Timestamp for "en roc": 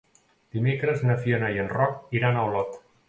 1.65-2.17